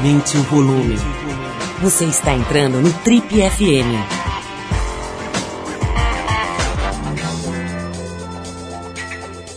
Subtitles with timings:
[0.00, 0.96] Aumente o volume.
[1.82, 4.00] Você está entrando no Trip FM.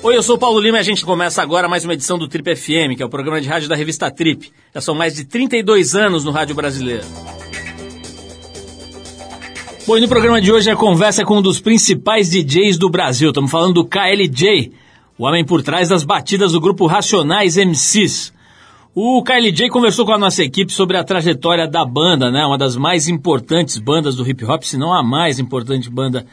[0.03, 2.27] Oi, eu sou o Paulo Lima e a gente começa agora mais uma edição do
[2.27, 4.51] Trip FM, que é o programa de rádio da revista Trip.
[4.75, 7.05] Já são mais de 32 anos no rádio brasileiro.
[9.87, 12.89] Bom, e no programa de hoje a conversa é com um dos principais DJs do
[12.89, 13.29] Brasil.
[13.29, 14.73] Estamos falando do KLJ,
[15.17, 18.32] o homem por trás das batidas do grupo Racionais MCs.
[18.95, 22.45] O KLJ conversou com a nossa equipe sobre a trajetória da banda, né?
[22.45, 26.27] Uma das mais importantes bandas do hip hop, se não a mais importante banda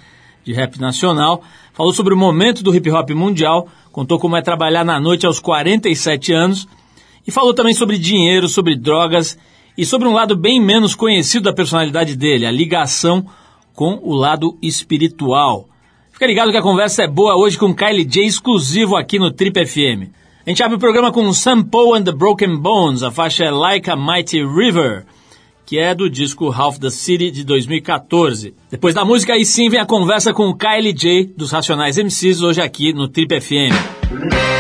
[0.44, 1.42] de rap nacional.
[1.72, 5.40] Falou sobre o momento do hip hop mundial, contou como é trabalhar na noite aos
[5.40, 6.68] 47 anos
[7.26, 9.38] e falou também sobre dinheiro, sobre drogas
[9.74, 13.24] e sobre um lado bem menos conhecido da personalidade dele, a ligação
[13.72, 15.66] com o lado espiritual.
[16.12, 20.19] Fica ligado que a conversa é boa hoje com KLJ exclusivo aqui no Trip FM.
[20.46, 23.50] A gente abre o programa com Sam Poe and the Broken Bones, a faixa é
[23.50, 25.04] Like a Mighty River,
[25.66, 28.54] que é do disco Half the City de 2014.
[28.70, 32.62] Depois da música, aí sim vem a conversa com o KLJ dos Racionais MCs, hoje
[32.62, 34.59] aqui no Trip FM.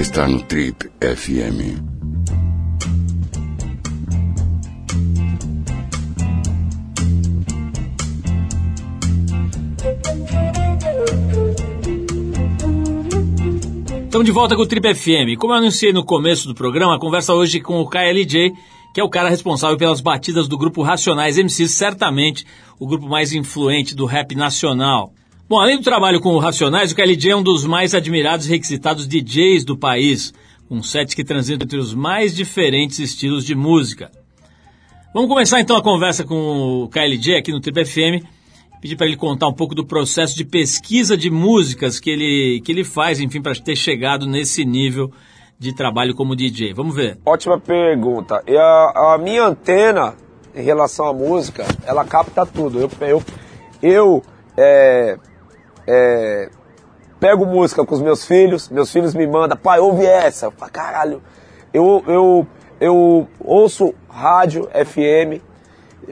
[0.00, 1.82] Está no Trip FM.
[14.04, 15.36] Estamos de volta com o Trip FM.
[15.36, 18.52] Como eu anunciei no começo do programa, a conversa hoje com o KLJ,
[18.94, 22.46] que é o cara responsável pelas batidas do grupo Racionais MCs, certamente
[22.78, 25.12] o grupo mais influente do rap nacional.
[25.52, 28.48] Bom, além do trabalho com o Racionais, o KLJ é um dos mais admirados e
[28.48, 30.32] requisitados DJs do país,
[30.70, 34.10] um set que transita entre os mais diferentes estilos de música.
[35.12, 38.24] Vamos começar então a conversa com o KLJ aqui no Trip FM.
[38.80, 42.72] Pedir para ele contar um pouco do processo de pesquisa de músicas que ele, que
[42.72, 45.12] ele faz, enfim, para ter chegado nesse nível
[45.58, 46.72] de trabalho como DJ.
[46.72, 47.18] Vamos ver.
[47.26, 48.42] Ótima pergunta.
[48.46, 50.14] E a, a minha antena
[50.56, 52.80] em relação à música, ela capta tudo.
[52.80, 53.22] Eu, eu,
[53.82, 54.22] eu
[54.56, 55.18] é,
[55.86, 56.48] é,
[57.18, 60.46] pego música com os meus filhos, meus filhos me mandam, pai, ouve essa.
[60.46, 61.22] Eu falo, caralho.
[61.72, 62.46] Eu, eu,
[62.80, 65.40] eu ouço rádio FM,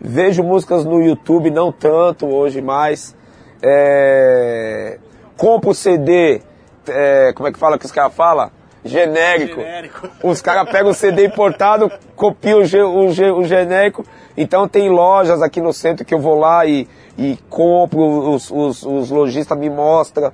[0.00, 3.14] vejo músicas no YouTube, não tanto hoje mais.
[3.62, 4.98] É,
[5.36, 6.40] compro CD,
[6.88, 8.50] é, como é que fala que os caras falam?
[8.84, 9.60] Genérico.
[9.60, 10.08] genérico.
[10.22, 14.04] Os caras pegam o CD importado, copiam o, o, o genérico.
[14.36, 16.88] Então tem lojas aqui no centro que eu vou lá e,
[17.18, 20.32] e compro, os, os, os lojistas me mostram.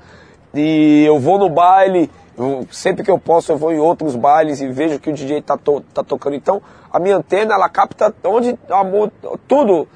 [0.54, 4.60] E eu vou no baile, eu, sempre que eu posso eu vou em outros bailes
[4.60, 6.37] e vejo que o DJ tá, to, tá tocando.
[6.37, 8.84] Então a minha antena ela capta onde a
[9.46, 9.87] tudo.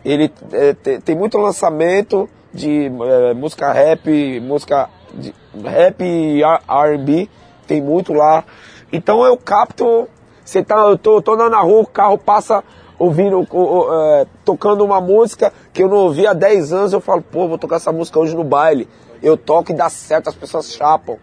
[0.05, 5.35] Ele é, tem, tem, muito lançamento de é, música rap, música de,
[5.65, 7.29] rap e R&B,
[7.67, 8.45] tem muito lá.
[8.93, 10.09] Então eu capto,
[10.45, 12.63] você tá, eu tô, andando na rua, o carro passa
[12.99, 17.49] ouvindo, é, tocando uma música que eu não ouvi há 10 anos, eu falo, pô,
[17.49, 18.89] vou tocar essa música hoje no baile.
[19.23, 21.17] Eu toco e dá certo, as pessoas chapam.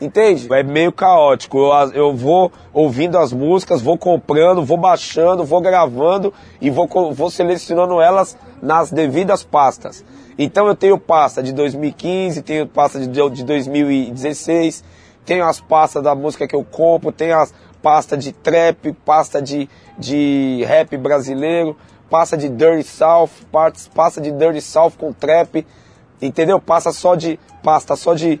[0.00, 0.46] Entende?
[0.52, 1.58] É meio caótico.
[1.58, 7.30] Eu, eu vou ouvindo as músicas, vou comprando, vou baixando, vou gravando e vou, vou
[7.30, 10.04] selecionando elas nas devidas pastas.
[10.38, 14.84] Então eu tenho pasta de 2015, tenho pasta de, de 2016,
[15.24, 17.54] tenho as pastas da música que eu compro, tenho as
[17.86, 21.76] pasta de trap, pasta de, de rap brasileiro,
[22.10, 23.30] pasta de Dirty South,
[23.94, 25.64] pasta de Dirty South com trap,
[26.20, 26.60] entendeu?
[26.60, 28.40] Passa só de pasta só de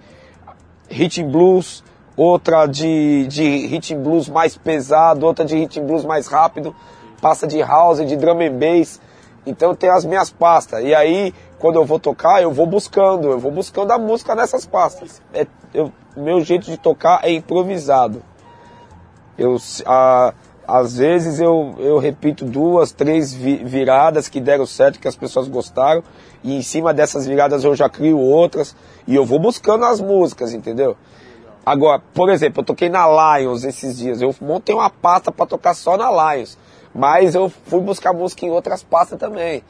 [0.88, 1.82] rhythm blues,
[2.16, 6.74] outra de, de rhythm blues mais pesado, outra de rhythm blues mais rápido,
[7.20, 9.00] pasta de house, de drum and bass.
[9.46, 10.82] Então tem as minhas pastas.
[10.84, 14.66] E aí, quando eu vou tocar, eu vou buscando, eu vou buscando a música nessas
[14.66, 15.22] pastas.
[15.32, 18.22] É, eu, meu jeito de tocar é improvisado.
[19.38, 20.34] Eu, a,
[20.66, 26.02] às vezes eu, eu repito duas, três viradas que deram certo, que as pessoas gostaram,
[26.42, 28.74] e em cima dessas viradas eu já crio outras,
[29.06, 30.96] e eu vou buscando as músicas, entendeu?
[31.64, 35.74] Agora, por exemplo, eu toquei na Lions esses dias, eu montei uma pasta para tocar
[35.74, 36.58] só na Lions,
[36.94, 39.62] mas eu fui buscar música em outras pastas também,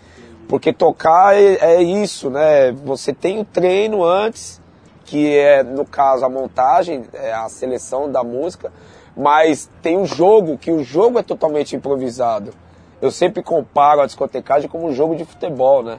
[0.48, 2.72] porque tocar é, é isso, né?
[2.84, 4.60] Você tem o treino antes,
[5.04, 8.72] que é, no caso, a montagem, é a seleção da música,
[9.16, 12.52] mas tem o jogo, que o jogo é totalmente improvisado.
[13.00, 15.98] Eu sempre comparo a discotecagem como um jogo de futebol, né?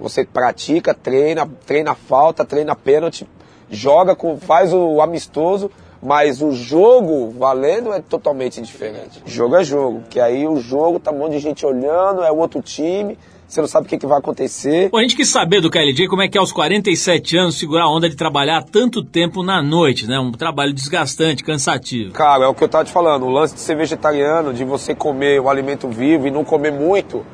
[0.00, 3.26] Você pratica, treina, treina falta, treina pênalti,
[3.70, 5.70] joga, com, faz o amistoso,
[6.02, 9.22] mas o jogo valendo é totalmente diferente.
[9.24, 12.60] Jogo é jogo, que aí o jogo tá um monte de gente olhando, é outro
[12.60, 14.88] time, você não sabe o que, que vai acontecer.
[14.90, 17.84] Bom, a gente quis saber do KLJ como é que é aos 47 anos segurar
[17.84, 20.18] a onda de trabalhar tanto tempo na noite, né?
[20.18, 22.12] Um trabalho desgastante, cansativo.
[22.12, 24.94] Cara, é o que eu tava te falando, o lance de ser vegetariano, de você
[24.94, 27.24] comer o alimento vivo e não comer muito,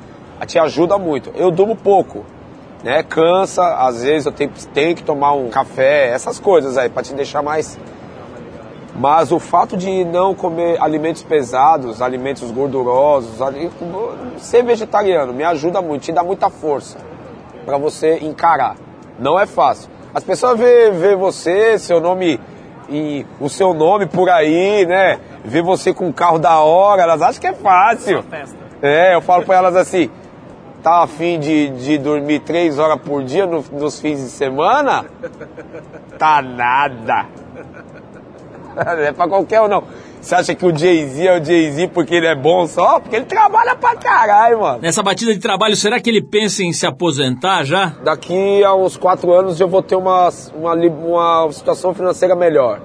[0.47, 1.31] te ajuda muito.
[1.35, 2.25] Eu durmo pouco,
[2.85, 3.03] né?
[3.03, 7.15] Cansa, às vezes eu tenho, tenho que tomar um café, essas coisas aí, para te
[7.15, 7.79] deixar mais
[8.95, 13.39] mas o fato de não comer alimentos pesados, alimentos gordurosos,
[14.39, 16.99] ser vegetariano me ajuda muito, te dá muita força
[17.65, 18.77] para você encarar.
[19.19, 19.91] Não é fácil.
[20.15, 22.39] As pessoas vê, vê você, seu nome
[22.89, 25.19] e o seu nome por aí, né?
[25.45, 28.23] Vê você com um carro da hora, elas acham que é fácil.
[28.83, 30.11] É, eu falo para elas assim,
[30.83, 35.07] tá afim de, de dormir três horas por dia no, nos fins de semana?
[36.19, 37.27] Tá nada.
[38.75, 39.85] Não é pra qualquer um, não.
[40.21, 43.01] Você acha que o Jay-Z é o Jay-Z porque ele é bom só?
[43.01, 44.79] Porque ele trabalha pra caralho, mano.
[44.81, 47.95] Nessa batida de trabalho, será que ele pensa em se aposentar já?
[48.05, 52.81] Daqui a uns quatro anos eu vou ter uma, uma, uma situação financeira melhor.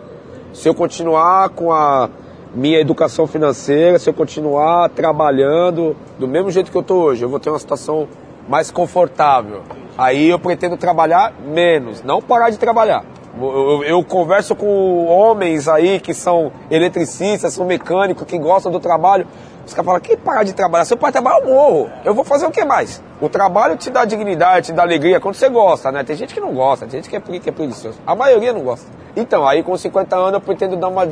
[0.52, 2.10] Se eu continuar com a
[2.56, 7.30] minha educação financeira, se eu continuar trabalhando do mesmo jeito que eu tô hoje, eu
[7.30, 8.08] vou ter uma situação
[8.50, 9.62] mais confortável.
[9.96, 13.06] Aí eu pretendo trabalhar menos, não parar de trabalhar.
[13.40, 19.28] Eu, eu, converso com homens aí que são eletricistas, são mecânicos, que gostam do trabalho.
[19.66, 20.86] Os caras falam, que parar de trabalhar?
[20.86, 21.90] Se eu parar de trabalhar, eu morro.
[22.06, 23.04] Eu vou fazer o que mais?
[23.20, 26.04] O trabalho te dá dignidade, te dá alegria quando você gosta, né?
[26.04, 28.00] Tem gente que não gosta, tem gente que é, que é preguiçoso.
[28.06, 28.90] A maioria não gosta.
[29.16, 31.06] Então, aí com 50 anos eu pretendo dar uma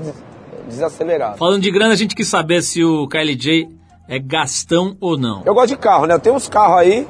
[0.67, 1.37] desacelerada.
[1.37, 3.67] Falando de grana, a gente quis saber se o KLJ
[4.07, 5.43] é Gastão ou não?
[5.45, 6.13] Eu gosto de carro, né?
[6.13, 7.07] Eu tenho uns carros aí,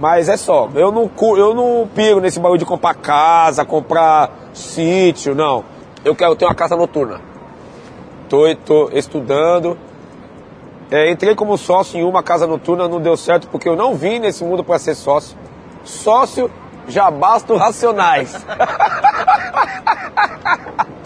[0.00, 0.68] mas é só.
[0.74, 5.64] Eu não, eu não piro nesse bagulho de comprar casa, comprar sítio, não.
[6.04, 7.20] Eu quero ter uma casa noturna.
[8.28, 9.76] Tô, tô estudando.
[10.90, 14.18] É, entrei como sócio em uma casa noturna, não deu certo porque eu não vim
[14.18, 15.36] nesse mundo para ser sócio.
[15.84, 16.50] Sócio
[16.86, 18.34] já basta racionais.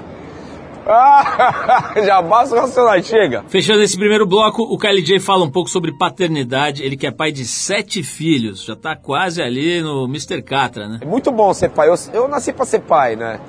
[2.04, 3.44] já basta racionais, chega.
[3.48, 6.82] Fechando esse primeiro bloco, o KLJ fala um pouco sobre paternidade.
[6.82, 10.42] Ele que é pai de sete filhos, já tá quase ali no Mr.
[10.42, 10.98] Catra, né?
[11.00, 11.88] É muito bom ser pai.
[11.88, 13.40] Eu, eu nasci para ser pai, né?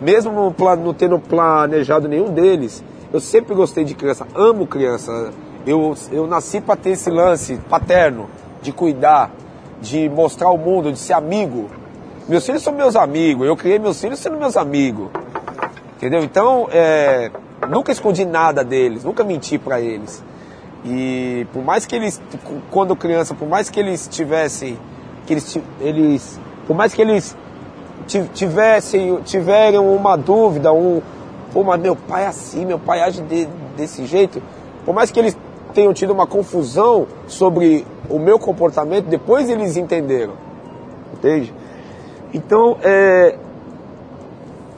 [0.00, 5.32] Mesmo não, não tendo planejado nenhum deles, eu sempre gostei de criança, amo criança.
[5.64, 8.28] Eu, eu nasci para ter esse lance paterno,
[8.60, 9.30] de cuidar,
[9.80, 11.70] de mostrar o mundo, de ser amigo.
[12.28, 15.08] Meus filhos são meus amigos, eu criei meus filhos sendo meus amigos.
[16.02, 16.24] Entendeu?
[16.24, 17.30] Então, é,
[17.68, 20.20] nunca escondi nada deles, nunca menti para eles.
[20.84, 22.20] E por mais que eles,
[22.72, 24.76] quando criança, por mais que eles tivessem,
[25.24, 27.36] que eles, eles por mais que eles
[28.34, 31.00] tivessem, tiverem uma dúvida, um,
[31.52, 34.42] pô, mas meu pai é assim, meu pai age de, desse jeito,
[34.84, 35.38] por mais que eles
[35.72, 40.32] tenham tido uma confusão sobre o meu comportamento, depois eles entenderam.
[41.14, 41.54] Entende?
[42.34, 43.38] Então, é,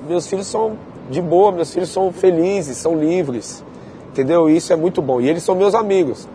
[0.06, 0.76] meus filhos são
[1.10, 3.64] de boa, meus filhos são felizes, são livres.
[4.08, 4.48] Entendeu?
[4.48, 5.20] Isso é muito bom.
[5.20, 6.28] E eles são meus amigos.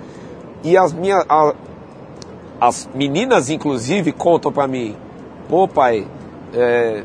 [0.63, 1.23] E as minhas.
[1.29, 1.53] A,
[2.59, 4.95] as meninas, inclusive, contam para mim:
[5.47, 6.05] pô, pai,
[6.53, 7.03] é,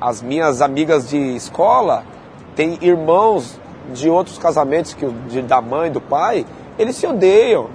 [0.00, 2.04] as minhas amigas de escola
[2.54, 3.58] têm irmãos
[3.92, 6.44] de outros casamentos que de, da mãe, do pai,
[6.78, 7.68] eles se odeiam.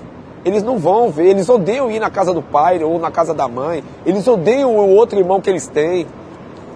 [0.45, 3.47] Eles não vão ver, eles odeiam ir na casa do pai ou na casa da
[3.47, 3.83] mãe.
[4.05, 6.05] Eles odeiam o outro irmão que eles têm.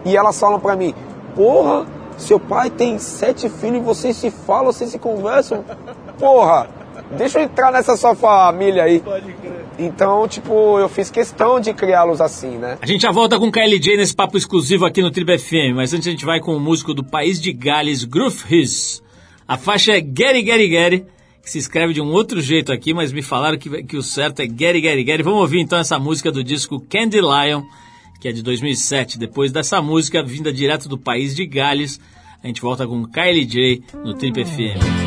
[0.05, 0.95] E elas falam para mim:
[1.35, 1.85] "Porra,
[2.17, 5.63] seu pai tem sete filhos e vocês se falam, vocês se conversam.
[6.19, 6.67] Porra,
[7.17, 9.65] deixa eu entrar nessa sua família aí." Pode crer.
[9.79, 12.79] Então, tipo, eu fiz questão de criá-los assim, né?
[12.81, 15.93] A gente já volta com o KLJ nesse papo exclusivo aqui no Tribo FM, mas
[15.93, 19.03] antes a gente vai com o músico do país de Gales, Groove His.
[19.47, 21.05] A faixa é Getty Getty Getty
[21.47, 24.41] que se escreve de um outro jeito aqui, mas me falaram que, que o certo
[24.41, 25.23] é Getty Getty Getty.
[25.23, 27.63] Vamos ouvir então essa música do disco Candy Lion,
[28.19, 29.17] que é de 2007.
[29.17, 31.99] Depois dessa música, vinda direto do país de Gales,
[32.43, 35.06] a gente volta com Kylie J no Trip FM.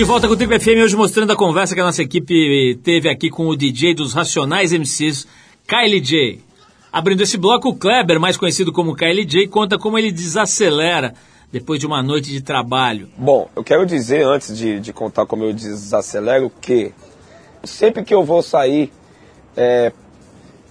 [0.00, 3.06] De volta com o Trip FM hoje mostrando a conversa que a nossa equipe teve
[3.06, 5.28] aqui com o DJ dos Racionais MCs,
[5.68, 6.40] Kylie J.
[6.90, 11.12] Abrindo esse bloco, o Kleber, mais conhecido como Kylie J, conta como ele desacelera
[11.52, 13.10] depois de uma noite de trabalho.
[13.14, 16.94] Bom, eu quero dizer antes de, de contar como eu desacelero que
[17.62, 18.90] sempre que eu vou sair
[19.54, 19.92] é,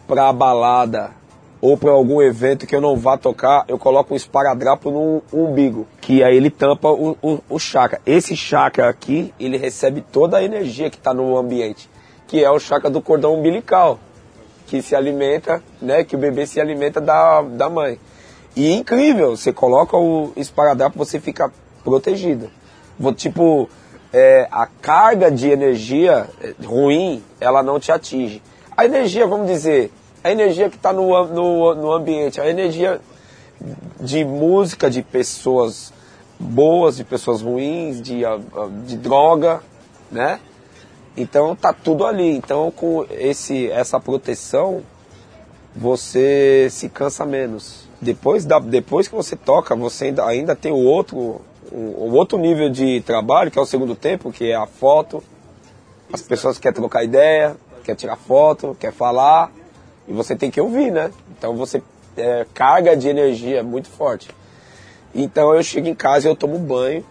[0.08, 1.12] pra balada
[1.62, 5.86] ou para algum evento que eu não vá tocar, eu coloco um esparadrapo no umbigo,
[6.00, 8.00] que aí ele tampa o, o, o chakra.
[8.06, 11.90] Esse chakra aqui, ele recebe toda a energia que está no ambiente,
[12.28, 14.00] que é o chakra do cordão umbilical,
[14.68, 18.00] que se alimenta, né, que o bebê se alimenta da, da mãe.
[18.56, 21.52] E é incrível, você coloca o esparadrapo, você fica
[21.84, 22.50] protegido.
[23.16, 23.70] Tipo,
[24.14, 28.42] é, a carga de energia é, ruim, ela não te atinge.
[28.76, 29.92] A energia, vamos dizer,
[30.24, 33.00] a energia que está no, no, no ambiente, a energia
[34.00, 35.94] de música de pessoas
[36.40, 39.62] boas, de pessoas ruins, de, ah, ah, de droga,
[40.12, 40.40] né?
[41.18, 42.36] Então tá tudo ali.
[42.36, 44.82] Então com esse, essa proteção
[45.76, 47.88] você se cansa menos.
[48.02, 52.38] Depois, da, depois que você toca, você ainda, ainda tem o outro, o, o outro
[52.38, 55.22] nível de trabalho, que é o segundo tempo, que é a foto.
[56.12, 59.52] As pessoas querem trocar ideia, quer tirar foto, quer falar.
[60.10, 61.12] E você tem que ouvir, né?
[61.38, 61.82] Então você
[62.18, 64.28] é, carga de energia muito forte.
[65.14, 67.06] Então eu chego em casa e eu tomo banho,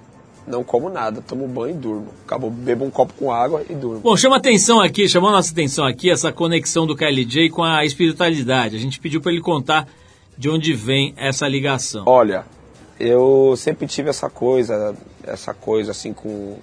[0.46, 2.08] não como nada, tomo banho e durmo.
[2.26, 4.00] Acabo, bebo um copo com água e durmo.
[4.00, 8.76] Bom, chama atenção aqui, chamou nossa atenção aqui essa conexão do KLJ com a espiritualidade.
[8.76, 9.86] A gente pediu para ele contar
[10.36, 12.04] de onde vem essa ligação.
[12.06, 12.44] Olha,
[12.98, 16.56] eu sempre tive essa coisa, essa coisa assim com,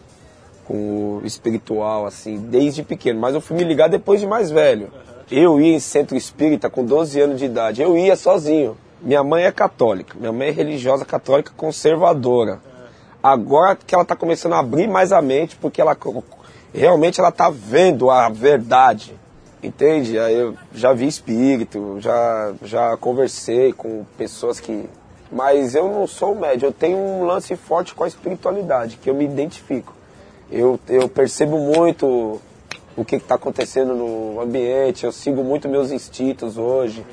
[0.66, 3.20] com o espiritual, assim, desde pequeno.
[3.20, 4.92] Mas eu fui me ligar depois de mais velho.
[5.30, 7.82] Eu ia em centro espírita com 12 anos de idade.
[7.82, 8.78] Eu ia sozinho.
[9.02, 10.16] Minha mãe é católica.
[10.20, 12.60] Minha mãe é religiosa católica conservadora.
[13.22, 15.98] Agora que ela está começando a abrir mais a mente, porque ela
[16.72, 19.16] realmente ela está vendo a verdade.
[19.64, 20.16] Entende?
[20.16, 24.88] Eu já vi espírito, já, já conversei com pessoas que.
[25.32, 29.16] Mas eu não sou médio, eu tenho um lance forte com a espiritualidade, que eu
[29.16, 29.92] me identifico.
[30.52, 32.40] Eu, eu percebo muito
[32.96, 37.06] o que está acontecendo no ambiente, eu sigo muito meus instintos hoje.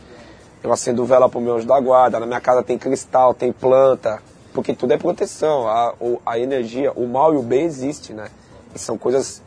[0.63, 3.53] Eu acendo vela para o meu anjo da guarda, na minha casa tem cristal, tem
[3.53, 4.23] planta,
[4.55, 5.67] porque tudo é proteção.
[5.67, 5.93] A,
[6.25, 8.29] a energia, o mal e o bem existem, né?
[8.73, 9.43] E são coisas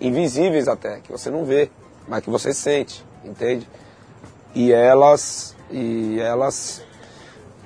[0.00, 1.70] invisíveis até, que você não vê,
[2.08, 3.68] mas que você sente, entende?
[4.54, 6.82] E elas, e elas,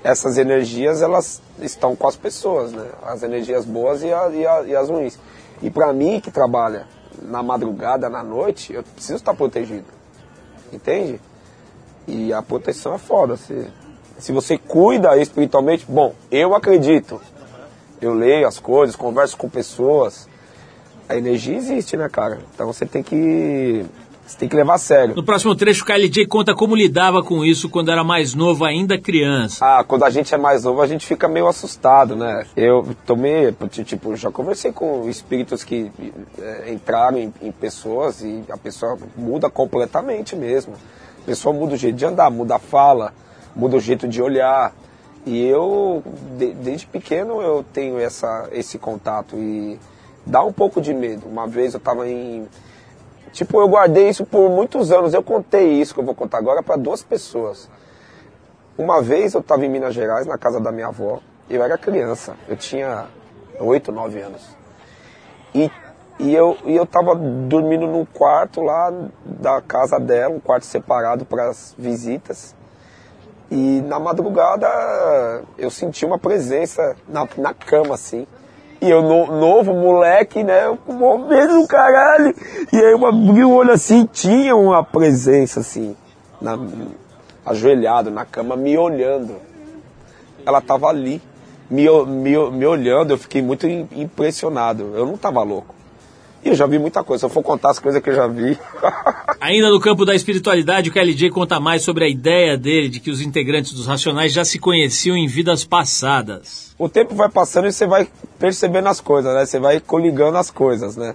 [0.03, 2.91] essas energias, elas estão com as pessoas, né?
[3.05, 5.17] As energias boas e, a, e, a, e as ruins.
[5.63, 6.89] E para mim que trabalha
[7.23, 9.85] na madrugada, na noite, eu preciso estar protegido.
[10.73, 11.21] Entende?
[12.07, 13.37] E a proteção é foda.
[13.37, 13.67] Se,
[14.19, 17.21] se você cuida espiritualmente, bom, eu acredito.
[18.01, 20.29] Eu leio as coisas, converso com pessoas.
[21.09, 22.41] A energia existe, né, cara?
[22.55, 23.87] Então você tem que
[24.27, 25.15] você tem que levar a sério.
[25.15, 28.99] No próximo trecho, o KLJ conta como lidava com isso quando era mais novo, ainda
[28.99, 29.65] criança.
[29.65, 32.47] Ah, quando a gente é mais novo, a gente fica meio assustado, né?
[32.57, 35.93] Eu tomei, tipo, já conversei com espíritos que
[36.39, 40.75] é, entraram em, em pessoas e a pessoa muda completamente mesmo.
[41.23, 43.13] A pessoa muda o jeito de andar, muda a fala,
[43.55, 44.73] muda o jeito de olhar.
[45.27, 46.03] E eu,
[46.39, 49.79] de, desde pequeno, eu tenho essa, esse contato e
[50.27, 51.27] dá um pouco de medo.
[51.27, 52.47] Uma vez eu estava em
[53.35, 55.13] Tipo, eu guardei isso por muitos anos.
[55.13, 57.69] Eu contei isso que eu vou contar agora para duas pessoas.
[58.79, 61.19] Uma vez eu estava em Minas Gerais, na casa da minha avó.
[61.51, 63.07] Eu era criança, eu tinha
[63.59, 64.57] 8, 9 anos.
[65.53, 65.69] E,
[66.21, 68.93] e, eu, e eu tava dormindo num quarto lá
[69.25, 72.55] da casa dela, um quarto separado para as visitas.
[73.51, 74.69] E na madrugada
[75.59, 78.29] eu senti uma presença na, na cama, assim.
[78.85, 80.77] E eu, no, novo, moleque, né?
[80.85, 82.35] Com medo do caralho.
[82.71, 85.97] E aí eu abri o olho assim, tinha uma presença assim,
[86.39, 86.59] na,
[87.47, 89.37] ajoelhado na cama, me olhando.
[90.45, 91.23] Ela tava ali,
[91.71, 94.93] me, me, me olhando, eu fiquei muito impressionado.
[94.95, 95.75] Eu não tava louco.
[96.45, 97.21] E eu já vi muita coisa.
[97.21, 98.59] Se eu for contar as coisas que eu já vi.
[99.41, 103.11] Ainda no campo da espiritualidade, o KLJ conta mais sobre a ideia dele de que
[103.11, 106.75] os integrantes dos Racionais já se conheciam em vidas passadas.
[106.79, 108.07] O tempo vai passando e você vai
[108.39, 109.47] percebendo as coisas, né?
[109.47, 111.15] Você vai coligando as coisas, né?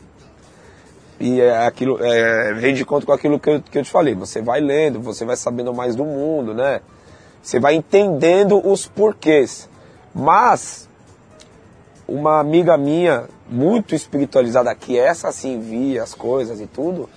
[1.19, 4.15] E é aquilo, é, vem de conta com aquilo que eu, que eu te falei.
[4.15, 6.81] Você vai lendo, você vai sabendo mais do mundo, né?
[7.41, 9.69] Você vai entendendo os porquês.
[10.15, 10.89] Mas,
[12.07, 17.09] uma amiga minha muito espiritualizada, que essa sim via as coisas e tudo,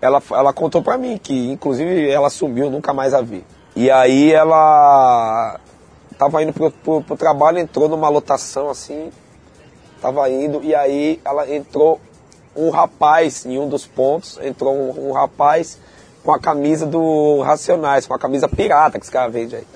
[0.00, 3.44] ela, ela contou pra mim que, inclusive, ela sumiu, nunca mais a vi.
[3.74, 5.58] E aí ela
[6.18, 9.10] tava indo pro, pro, pro trabalho, entrou numa lotação assim,
[10.00, 12.00] tava indo, e aí ela entrou
[12.54, 15.78] um rapaz em um dos pontos, entrou um, um rapaz
[16.22, 19.66] com a camisa do Racionais, com a camisa pirata que os caras vendem aí,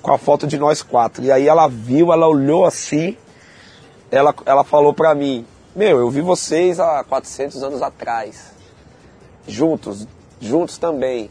[0.00, 1.24] com a foto de nós quatro.
[1.24, 3.16] E aí ela viu, ela olhou assim,
[4.10, 5.44] ela, ela falou pra mim,
[5.74, 8.52] meu, eu vi vocês há 400 anos atrás,
[9.46, 10.06] juntos,
[10.40, 11.30] juntos também.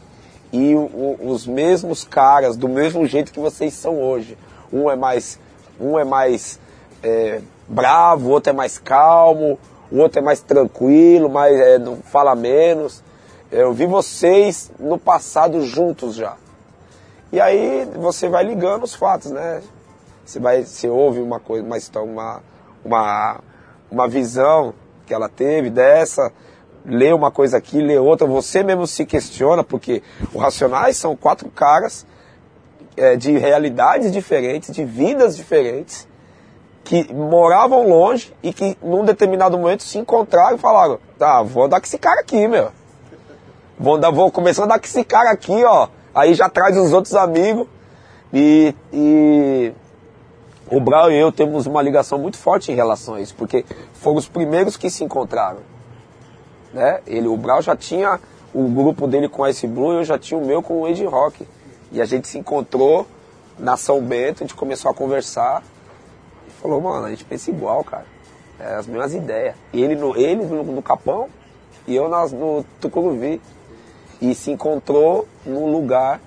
[0.52, 4.36] E o, o, os mesmos caras, do mesmo jeito que vocês são hoje.
[4.72, 5.38] Um é mais,
[5.78, 6.58] um é mais
[7.02, 9.58] é, bravo, o outro é mais calmo,
[9.90, 13.02] o outro é mais tranquilo, mais, é, não fala menos.
[13.50, 16.36] Eu vi vocês no passado juntos já.
[17.32, 19.62] E aí você vai ligando os fatos, né?
[20.24, 22.42] Você vai, você ouve uma coisa, uma uma,
[22.84, 23.40] uma,
[23.90, 24.74] uma visão
[25.06, 26.32] que ela teve dessa,
[26.84, 31.48] lê uma coisa aqui, lê outra, você mesmo se questiona, porque os Racionais são quatro
[31.50, 32.06] caras
[32.96, 36.08] é, de realidades diferentes, de vidas diferentes,
[36.84, 41.80] que moravam longe e que num determinado momento se encontraram e falaram, tá, vou andar
[41.80, 42.72] com esse cara aqui, meu.
[43.78, 45.88] Vou, andar, vou começar a andar com esse cara aqui, ó.
[46.14, 47.66] Aí já traz os outros amigos.
[48.32, 49.72] E, e
[50.70, 54.16] o Brau e eu temos uma ligação muito forte em relação a isso, porque foram
[54.16, 55.58] os primeiros que se encontraram.
[56.72, 57.00] Né?
[57.06, 58.20] Ele, o Brau já tinha
[58.54, 61.46] o grupo dele com Ice Blue, eu já tinha o meu com o Age Rock.
[61.92, 63.06] E a gente se encontrou
[63.58, 65.62] na São Bento, a gente começou a conversar
[66.46, 68.06] e falou, mano, a gente pensa igual, cara.
[68.60, 69.56] É as mesmas ideias.
[69.72, 71.28] Ele no, ele no, no Capão
[71.86, 73.40] e eu nas, no Tucuruvi.
[74.20, 76.20] E se encontrou num lugar,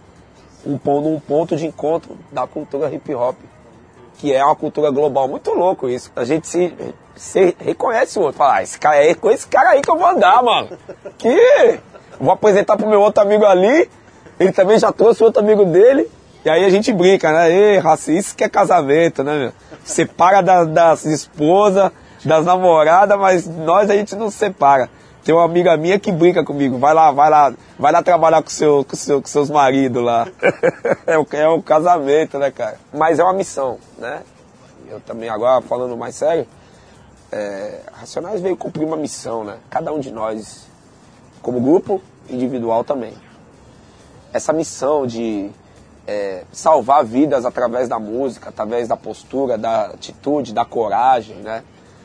[0.65, 3.38] um, num ponto de encontro da cultura hip hop.
[4.17, 5.28] Que é uma cultura global.
[5.28, 6.12] Muito louco isso.
[6.15, 6.73] A gente se,
[7.15, 8.38] se reconhece o outro.
[8.38, 10.69] Fala, ah, esse cara é com esse cara aí que eu vou andar, mano.
[11.17, 11.80] Que
[12.19, 13.89] vou apresentar pro meu outro amigo ali
[14.39, 16.10] ele também já trouxe outro amigo dele.
[16.43, 17.52] E aí a gente brinca, né?
[17.52, 19.54] Ei, raça, isso que é casamento, né, meu?
[19.84, 21.91] Separa da, das esposas,
[22.26, 24.89] das namoradas, mas nós a gente não separa.
[25.23, 26.77] Tem uma amiga minha que brinca comigo.
[26.77, 30.27] Vai lá, vai lá, vai lá trabalhar com, seu, com, seu, com seus maridos lá.
[31.07, 32.77] é, o, é o casamento, né, cara?
[32.93, 34.21] Mas é uma missão, né?
[34.89, 36.45] Eu também, agora falando mais sério,
[37.31, 39.57] é, Racionais veio cumprir uma missão, né?
[39.69, 40.67] Cada um de nós,
[41.41, 43.13] como grupo, individual também
[44.33, 45.51] essa missão de
[46.07, 51.63] é, salvar vidas através da música, através da postura, da atitude, da coragem, né?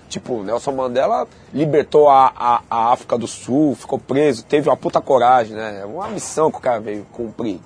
[0.09, 5.01] Tipo, Nelson Mandela libertou a, a, a, África do Sul, ficou preso, teve uma puta
[5.01, 5.81] coragem, né?
[5.83, 7.61] É uma missão que o cara veio cumprir.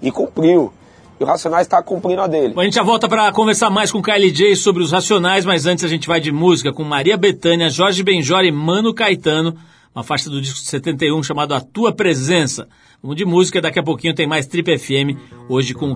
[0.00, 0.72] E cumpriu.
[1.18, 2.54] E o Racionais está cumprindo a dele.
[2.54, 5.66] Bom, a gente já volta para conversar mais com Kylie J sobre os Racionais, mas
[5.66, 9.54] antes a gente vai de música com Maria Bethânia, Jorge Benjor e Mano Caetano
[9.94, 12.68] uma faixa do disco 71 chamado A Tua Presença.
[13.02, 15.94] Vamos de música, daqui a pouquinho tem mais Trip FM, hoje com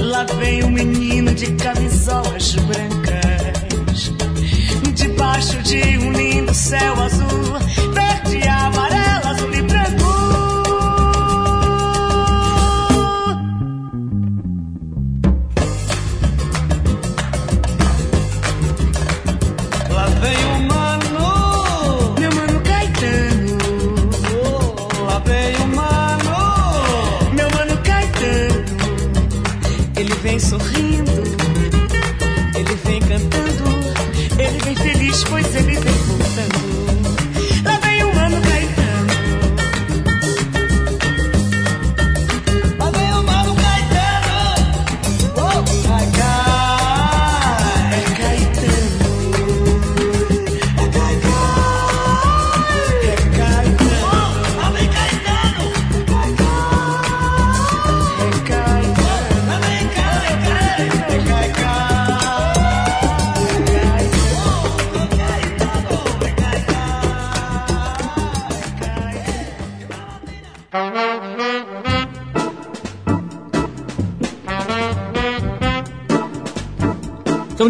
[0.00, 4.12] Lá vem um menino de camisolas brancas,
[4.94, 7.49] debaixo de um lindo céu azul,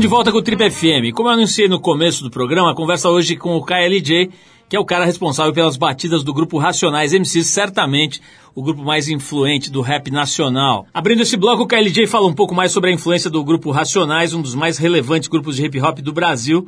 [0.01, 1.15] Estamos de volta com o Trip FM.
[1.15, 4.31] Como eu anunciei no começo do programa, a conversa hoje com o KLJ,
[4.67, 8.19] que é o cara responsável pelas batidas do grupo Racionais MCs, certamente
[8.55, 10.87] o grupo mais influente do rap nacional.
[10.95, 14.33] Abrindo esse bloco, o KLJ fala um pouco mais sobre a influência do grupo Racionais,
[14.33, 16.67] um dos mais relevantes grupos de hip hop do Brasil,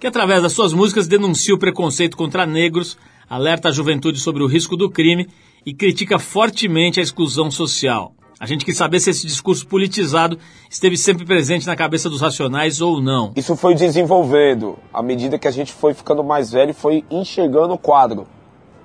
[0.00, 2.98] que através das suas músicas denuncia o preconceito contra negros,
[3.30, 5.28] alerta a juventude sobre o risco do crime
[5.64, 8.12] e critica fortemente a exclusão social.
[8.42, 10.36] A gente quis saber se esse discurso politizado
[10.68, 13.32] esteve sempre presente na cabeça dos racionais ou não.
[13.36, 17.78] Isso foi desenvolvendo à medida que a gente foi ficando mais velho, foi enxergando o
[17.78, 18.26] quadro,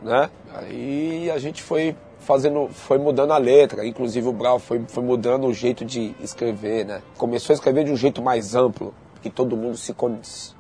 [0.04, 0.30] né?
[0.54, 5.48] Aí a gente foi fazendo, foi mudando a letra, inclusive o Brau foi, foi mudando
[5.48, 7.02] o jeito de escrever, né?
[7.17, 8.93] Começou a escrever de um jeito mais amplo,
[9.24, 9.96] que todo mundo se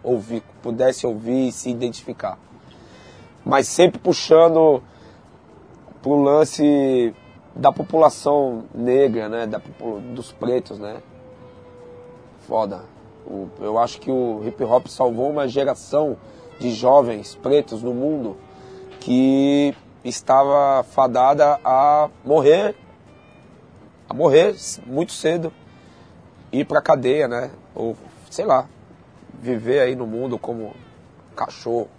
[0.03, 2.39] ouvir, pudesse ouvir e se identificar.
[3.45, 4.81] Mas sempre puxando
[6.01, 7.13] pro lance
[7.57, 9.47] da população negra, né?
[9.47, 9.61] Da,
[10.13, 11.01] dos pretos, né?
[12.47, 12.81] Foda.
[13.25, 16.17] O, eu acho que o hip hop salvou uma geração
[16.59, 18.37] de jovens pretos no mundo
[18.99, 22.75] que estava fadada a morrer,
[24.09, 25.51] a morrer muito cedo,
[26.51, 27.51] ir pra cadeia, né?
[27.75, 27.95] Ou,
[28.29, 28.67] sei lá,
[29.33, 30.73] viver aí no mundo como
[31.35, 31.89] cachorro.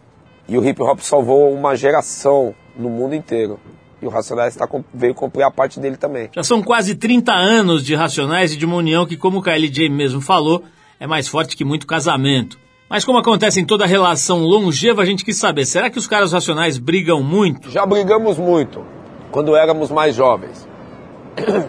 [0.48, 3.60] E o hip hop salvou uma geração no mundo inteiro.
[4.00, 6.30] E o Racionais tá, veio cumprir a parte dele também.
[6.32, 9.88] Já são quase 30 anos de Racionais e de uma união que, como o KLJ
[9.88, 10.62] mesmo falou,
[11.00, 12.58] é mais forte que muito casamento.
[12.88, 16.32] Mas como acontece em toda relação longeva, a gente quis saber, será que os caras
[16.32, 17.70] racionais brigam muito?
[17.70, 18.82] Já brigamos muito,
[19.30, 20.66] quando éramos mais jovens.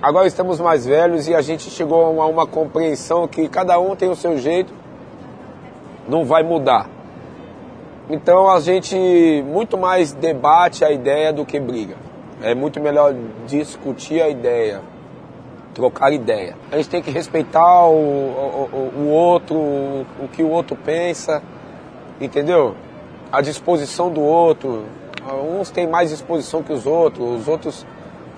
[0.00, 3.96] Agora estamos mais velhos e a gente chegou a uma, uma compreensão que cada um
[3.96, 4.72] tem o seu jeito,
[6.08, 6.88] não vai mudar.
[8.12, 8.94] Então a gente
[9.46, 11.96] muito mais debate a ideia do que briga.
[12.42, 13.14] É muito melhor
[13.46, 14.82] discutir a ideia,
[15.72, 16.54] trocar ideia.
[16.70, 21.42] A gente tem que respeitar o, o, o outro, o que o outro pensa,
[22.20, 22.74] entendeu?
[23.32, 24.84] A disposição do outro.
[25.58, 27.86] Uns têm mais disposição que os outros, os outros.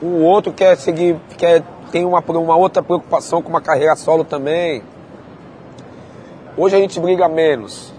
[0.01, 4.85] O outro quer seguir, quer tem uma, uma outra preocupação com uma carreira solo também.
[6.57, 7.94] Hoje a gente briga menos,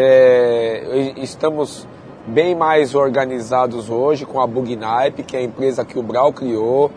[0.00, 1.84] é, estamos
[2.24, 6.92] bem mais organizados hoje com a Bugnipe, que é a empresa que o Brau criou.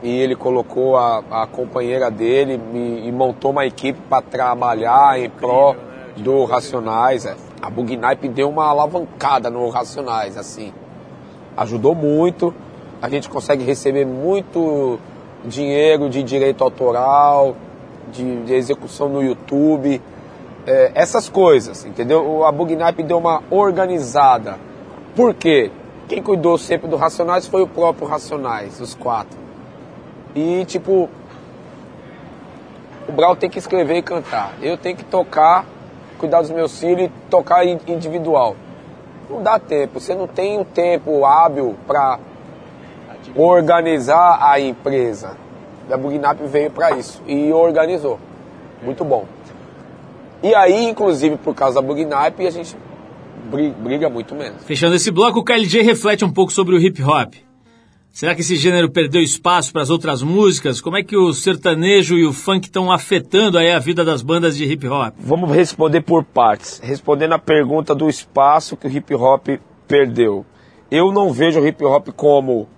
[0.00, 5.28] E ele colocou a, a companheira dele e, e montou uma equipe para trabalhar em
[5.28, 5.74] pró
[6.16, 7.26] do Racionais.
[7.26, 7.34] É.
[7.60, 10.72] A Bugnipe deu uma alavancada no Racionais, assim.
[11.56, 12.54] Ajudou muito.
[13.02, 15.00] A gente consegue receber muito
[15.44, 17.56] dinheiro de direito autoral,
[18.12, 20.00] de, de execução no YouTube
[20.66, 22.44] é, essas coisas, entendeu?
[22.44, 24.58] A Bugnipe deu uma organizada.
[25.14, 25.70] Por quê?
[26.08, 29.38] Quem cuidou sempre do Racionais foi o próprio Racionais, os quatro.
[30.34, 31.08] E, tipo,
[33.08, 34.54] o Brau tem que escrever e cantar.
[34.60, 35.64] Eu tenho que tocar,
[36.18, 38.56] cuidar dos meus filhos e tocar individual.
[39.30, 42.18] Não dá tempo, você não tem um tempo hábil para
[43.34, 45.36] organizar a empresa.
[45.90, 48.18] A Bugnap veio para isso e organizou.
[48.82, 49.24] Muito bom.
[50.44, 52.76] E aí, inclusive, por causa da Bugnipe, a gente
[53.82, 54.62] briga muito menos.
[54.64, 57.32] Fechando esse bloco, o KLJ reflete um pouco sobre o hip hop.
[58.12, 60.82] Será que esse gênero perdeu espaço para as outras músicas?
[60.82, 64.54] Como é que o sertanejo e o funk estão afetando aí a vida das bandas
[64.54, 65.14] de hip hop?
[65.18, 66.78] Vamos responder por partes.
[66.84, 69.48] Respondendo a pergunta do espaço que o hip hop
[69.88, 70.44] perdeu.
[70.90, 72.68] Eu não vejo o hip hop como.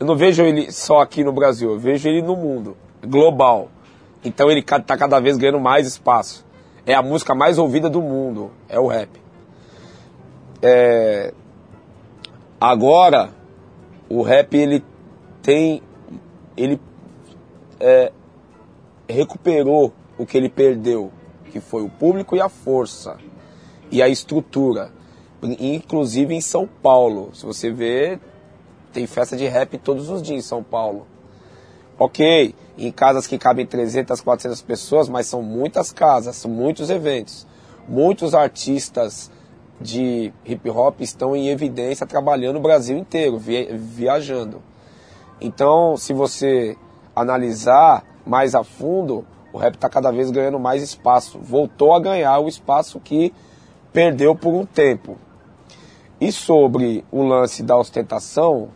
[0.00, 2.74] Eu não vejo ele só aqui no Brasil, eu vejo ele no mundo,
[3.06, 3.70] global.
[4.24, 6.45] Então ele está cada vez ganhando mais espaço
[6.86, 9.10] é a música mais ouvida do mundo, é o rap.
[10.62, 11.34] É...
[12.60, 13.30] Agora,
[14.08, 14.82] o rap ele
[15.42, 15.82] tem,
[16.56, 16.80] ele
[17.78, 18.12] é,
[19.08, 21.12] recuperou o que ele perdeu,
[21.50, 23.18] que foi o público e a força
[23.90, 24.92] e a estrutura,
[25.42, 27.30] inclusive em São Paulo.
[27.34, 28.18] Se você vê,
[28.92, 31.06] tem festa de rap todos os dias em São Paulo.
[31.98, 37.46] Ok, em casas que cabem 300, 400 pessoas, mas são muitas casas, são muitos eventos.
[37.88, 39.30] Muitos artistas
[39.80, 44.62] de hip hop estão em evidência trabalhando o Brasil inteiro, viajando.
[45.40, 46.76] Então, se você
[47.14, 51.38] analisar mais a fundo, o rap está cada vez ganhando mais espaço.
[51.38, 53.32] Voltou a ganhar o espaço que
[53.92, 55.16] perdeu por um tempo.
[56.20, 58.68] E sobre o lance da ostentação,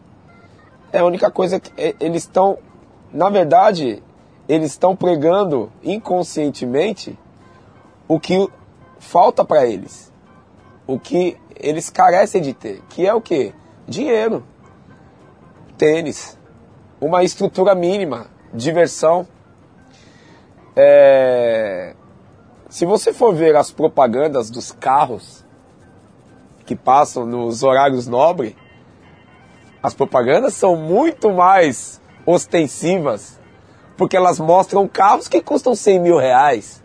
[0.92, 2.58] é a única coisa que eles estão
[3.12, 4.03] na verdade,
[4.49, 7.18] eles estão pregando inconscientemente
[8.07, 8.49] o que
[8.99, 10.12] falta para eles,
[10.87, 13.55] o que eles carecem de ter, que é o que?
[13.87, 14.44] Dinheiro,
[15.77, 16.38] tênis,
[17.01, 19.27] uma estrutura mínima, diversão.
[20.77, 21.94] É,
[22.68, 25.44] se você for ver as propagandas dos carros
[26.64, 28.55] que passam nos horários nobres,
[29.83, 33.38] as propagandas são muito mais ostensivas,
[33.96, 36.83] porque elas mostram carros que custam 100 mil reais.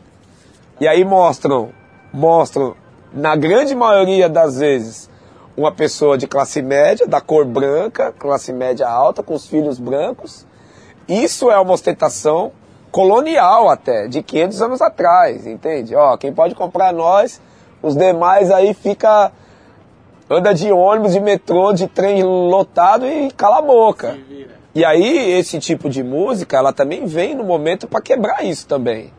[0.80, 1.70] E aí mostram,
[2.14, 2.76] mostram,
[3.14, 5.10] na grande maioria das vezes,
[5.56, 10.46] uma pessoa de classe média, da cor branca, classe média alta, com os filhos brancos.
[11.08, 12.52] Isso é uma ostentação
[12.92, 15.96] colonial até, de 500 anos atrás, entende?
[15.96, 17.42] Ó, quem pode comprar nós,
[17.82, 19.32] os demais aí fica
[20.30, 24.18] anda de ônibus, de metrô, de trem lotado e cala a boca.
[24.76, 29.14] E aí esse tipo de música, ela também vem no momento para quebrar isso também.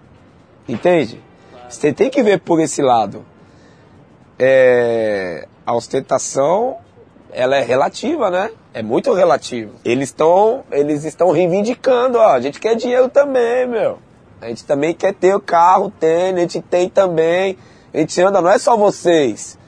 [0.68, 1.18] Entende?
[1.66, 3.24] Você tem que ver por esse lado.
[4.38, 6.76] É, a ostentação,
[7.32, 8.50] ela é relativa, né?
[8.74, 9.72] É muito relativa.
[9.82, 13.98] Eles estão eles estão reivindicando, ó, a gente quer dinheiro também, meu.
[14.40, 17.56] A gente também quer ter o carro, tem, a gente tem também.
[17.94, 19.58] A gente anda, não é só vocês.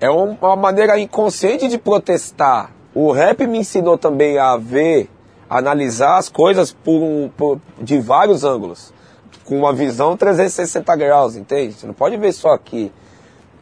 [0.00, 2.70] É uma maneira inconsciente de protestar.
[2.94, 5.10] O rap me ensinou também a ver,
[5.58, 8.92] analisar as coisas por, por, de vários ângulos.
[9.44, 11.74] Com uma visão 360 graus, entende?
[11.74, 12.90] Você não pode ver só aqui.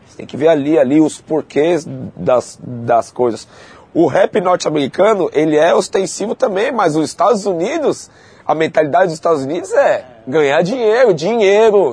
[0.07, 3.46] Você tem que ver ali, ali os porquês das, das coisas.
[3.92, 8.11] O rap norte-americano, ele é ostensivo também, mas os Estados Unidos,
[8.46, 11.92] a mentalidade dos Estados Unidos é ganhar dinheiro, dinheiro,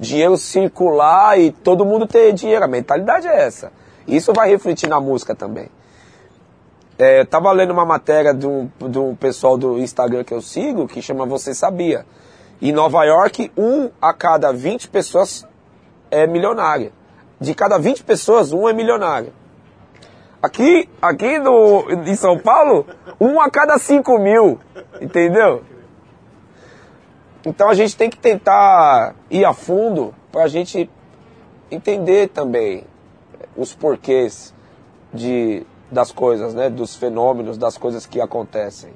[0.00, 2.64] dinheiro circular e todo mundo ter dinheiro.
[2.64, 3.70] A mentalidade é essa.
[4.08, 5.68] Isso vai refletir na música também.
[7.02, 10.40] É, eu tava lendo uma matéria de um, de um pessoal do Instagram que eu
[10.40, 12.06] sigo, que chama Você Sabia.
[12.60, 15.44] Em Nova York, um a cada 20 pessoas
[16.12, 16.92] é milionário.
[17.40, 19.32] De cada 20 pessoas, um é milionário.
[20.40, 22.86] Aqui, aqui no, em São Paulo,
[23.20, 24.60] um a cada 5 mil.
[25.00, 25.64] Entendeu?
[27.44, 30.88] Então a gente tem que tentar ir a fundo para a gente
[31.68, 32.84] entender também
[33.56, 34.54] os porquês
[35.12, 36.70] de, das coisas, né?
[36.70, 38.92] Dos fenômenos, das coisas que acontecem.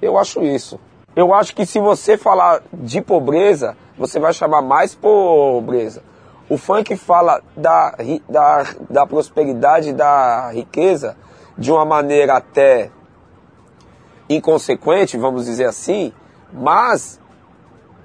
[0.00, 0.78] Eu acho isso.
[1.16, 6.02] Eu acho que se você falar de pobreza, você vai chamar mais pobreza.
[6.48, 7.94] O funk fala da,
[8.28, 11.16] da, da prosperidade, da riqueza,
[11.56, 12.90] de uma maneira até
[14.28, 16.12] inconsequente, vamos dizer assim,
[16.52, 17.20] mas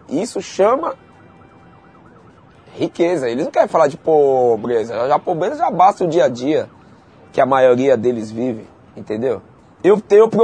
[0.09, 0.95] isso chama
[2.75, 3.29] riqueza.
[3.29, 5.13] Eles não querem falar de pobreza.
[5.13, 6.69] A pobreza já basta o dia a dia
[7.35, 8.61] que a maioria deles vive,
[8.95, 9.41] entendeu?
[9.83, 10.01] Eu,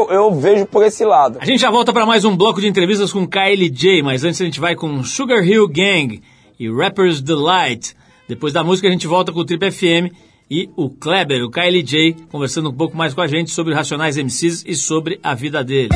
[0.09, 1.37] eu, vejo por esse lado.
[1.39, 4.43] A gente já volta para mais um bloco de entrevistas com KLJ, mas antes a
[4.43, 6.21] gente vai com Sugar Hill Gang
[6.59, 7.95] e Rapper's Delight.
[8.27, 10.13] Depois da música a gente volta com o Trip FM
[10.49, 14.65] e o Kleber, o KLJ, conversando um pouco mais com a gente sobre Racionais MCs
[14.67, 15.91] e sobre a vida dele.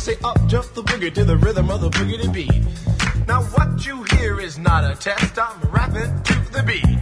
[0.00, 2.64] Say up jump the boogie to the rhythm of the boogie beat.
[3.28, 6.96] Now what you hear is not a test, I'm rapping to the beat.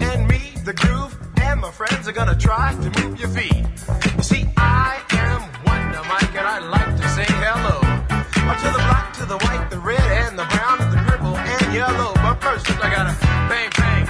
[0.00, 3.66] And me, the groove, and my friends are gonna try to move your feet.
[4.16, 7.80] You see, I am Wonder Mike and I like to say hello.
[8.48, 11.36] Up to the black, to the white, the red, and the brown, and the purple,
[11.36, 12.14] and yellow.
[12.14, 13.16] But first I gotta
[13.50, 14.07] bang bang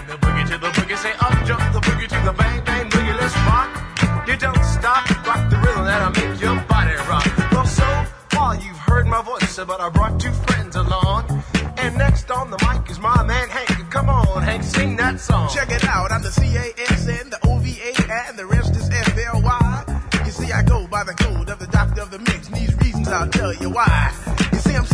[9.67, 11.43] but I brought two friends along.
[11.79, 13.91] And next on the mic is my man Hank.
[13.91, 15.49] Come on, Hank, sing that song.
[15.53, 20.03] Check it out, I'm the C-A-S-N, the O-V-A, and the rest is F-L-Y.
[20.25, 22.77] You see, I go by the code of the doctor of the mix, and these
[22.79, 24.13] reasons I'll tell you why.
[24.53, 24.87] You see, I'm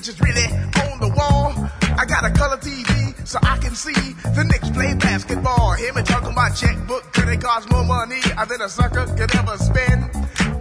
[0.00, 0.48] which is really
[0.88, 1.52] on the wall.
[2.00, 2.88] I got a color TV
[3.28, 5.74] so I can see the Knicks play basketball.
[5.76, 10.08] Hear me talking about checkbook, credit cards, more money than a sucker could ever spend.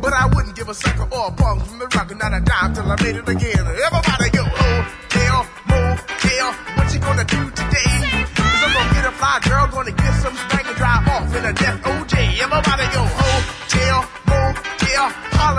[0.03, 2.43] But I wouldn't give a sucker or a punk from the rock, and not a
[2.43, 3.63] dime till I made it again.
[3.63, 7.95] Everybody go, oh, hotel, motel, what you gonna do today?
[8.35, 11.45] Cause I'm gonna get a fly girl, gonna get some spank and drive off in
[11.47, 12.43] a death OJ.
[12.43, 15.58] Everybody go, oh, hotel, motel, holiday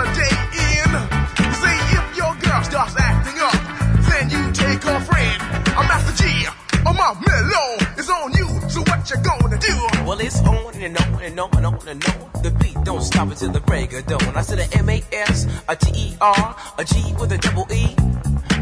[11.39, 12.43] On and on and on.
[12.43, 14.35] The beat don't stop until the break of dawn.
[14.35, 17.67] I said a M A S, a T E R, a G with a double
[17.71, 17.95] E.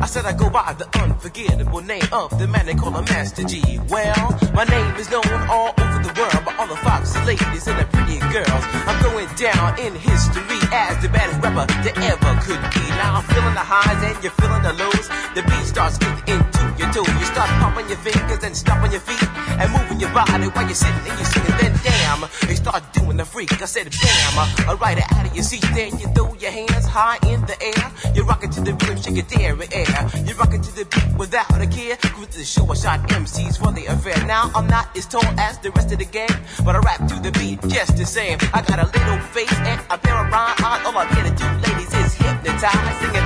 [0.02, 3.44] I said I go by the unforgettable name of the man they call a Master
[3.44, 3.80] G.
[3.90, 7.80] Well, my name is known all over the world by all the foxy ladies and
[7.80, 8.64] the pretty girls.
[8.88, 12.86] I'm going down in history as the baddest rapper that ever could be.
[12.96, 15.08] Now I'm feeling the highs and you're feeling the lows.
[15.36, 17.08] The beat starts getting into toes.
[17.08, 19.24] You start pumping your fingers and stomping your feet
[19.60, 21.56] and moving your body while you're sitting and you're singing.
[21.60, 23.52] Then damn, you start doing the freak.
[23.62, 25.66] I said bam, alright out of your seat.
[25.74, 28.14] Then you throw your hands high in the air.
[28.16, 29.56] You rock it to the rhythm, shake it air.
[30.26, 31.98] You rock it to the beat without a care.
[31.98, 34.18] To the show, I shot MCs for the affair.
[34.26, 37.16] Now I'm not as tall as the rest of the gang, but I rap to
[37.20, 38.38] the beat just the same.
[38.54, 40.56] I got a little face and a pair of rhyme.
[40.64, 41.89] All oh, I'm here to do, ladies,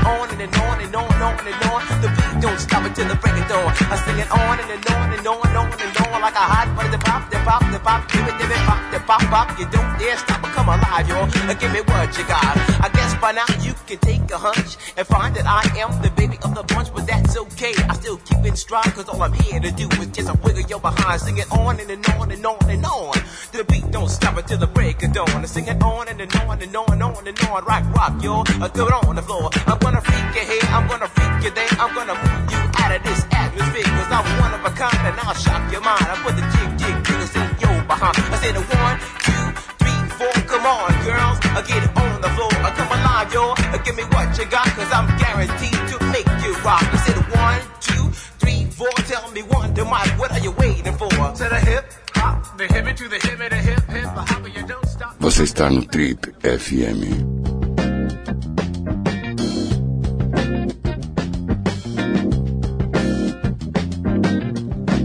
[0.05, 1.81] on and, on and on and on and on.
[2.01, 3.71] The beat don't stop until the break of dawn.
[3.89, 6.45] I sing it on and, and on and on and on and on like a
[6.45, 6.91] hot butter.
[6.91, 9.47] The pop, the pop, the pop, give it, give it, pop, the pop, pop.
[9.59, 11.27] You don't dare stop or come alive, y'all.
[11.55, 12.55] Give me what you got.
[12.83, 16.11] I guess by now you can take a hunch and find that I am the
[16.11, 17.71] baby of the bunch, but that's okay.
[17.87, 20.67] I still keep in stride, cause all I'm here to do is just a wiggle
[20.67, 21.21] your behind.
[21.21, 23.15] Sing it on and, and on and on and on.
[23.53, 25.29] The beat don't stop until the break of dawn.
[25.29, 27.63] I sing it on and, and on and on and on and on.
[27.63, 28.43] Rock, rock, yo.
[28.59, 29.49] Uh, throw it on the floor.
[29.71, 31.71] I'm gonna freak you here, I'm gonna freak you there.
[31.79, 35.15] I'm gonna move you out of this atmosphere, cause I'm one of a kind and
[35.23, 36.03] I'll shock your mind.
[36.11, 38.19] I put the jig, jig, jiggles in your behind.
[38.19, 39.45] I said a one, two,
[39.79, 40.35] three, four.
[40.51, 41.39] Come on, girls.
[41.55, 42.51] I get it on the floor.
[42.51, 42.92] I come
[43.33, 43.53] yo.
[43.83, 46.83] Give me what you got, cause I'm guaranteed to make you rock.
[46.83, 48.05] I said one, two,
[48.39, 48.91] three, four.
[49.07, 51.09] Tell me one, Mike, what are you waiting for?
[51.09, 51.85] To the hip
[52.15, 55.15] hop, the hippie to the hippie, the hip hip, the hopper, you don't stop.
[55.19, 57.01] Você está no Trip FM.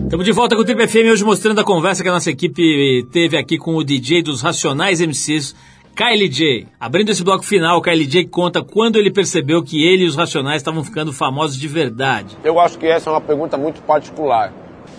[0.05, 3.07] Estamos de volta com o Trip FM hoje mostrando a conversa que a nossa equipe
[3.13, 5.55] teve aqui com o DJ dos Racionais MCs,
[5.99, 6.69] Kylie J.
[6.79, 10.59] Abrindo esse bloco final, Kylie J conta quando ele percebeu que ele e os Racionais
[10.63, 12.39] estavam ficando famosos de verdade.
[12.45, 14.53] Eu acho que essa é uma pergunta muito particular.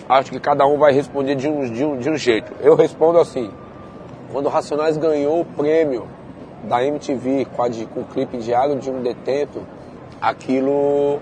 [0.06, 2.52] Acho que cada um vai responder de um, de um, de um jeito.
[2.60, 3.50] Eu respondo assim:
[4.30, 6.06] quando o Racionais ganhou o prêmio
[6.64, 9.62] da MTV com, de- com o clipe Diário de um Detento,
[10.20, 11.18] aquilo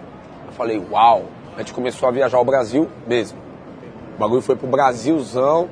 [0.47, 1.27] eu falei: uau!
[1.55, 3.39] A gente começou a viajar ao Brasil mesmo.
[4.17, 5.69] O bagulho foi pro Brasilzão